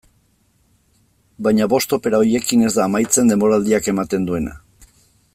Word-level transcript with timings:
Baina 1.47 1.67
bost 1.73 1.93
opera 1.97 2.21
horiekin 2.23 2.63
ez 2.69 2.71
da 2.77 2.83
amaitzen 2.85 3.29
denboraldiak 3.33 3.91
ematen 3.93 4.25
duena. 4.31 4.57